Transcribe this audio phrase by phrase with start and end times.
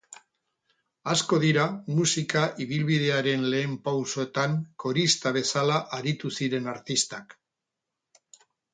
[1.11, 1.65] Asko dira
[1.97, 7.41] musika ibilbidearen lehen pausoetan korista bezala aritu ziren artistak.